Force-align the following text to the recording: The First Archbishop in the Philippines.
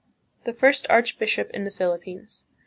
The 0.45 0.53
First 0.53 0.87
Archbishop 0.89 1.51
in 1.51 1.63
the 1.63 1.69
Philippines. 1.69 2.47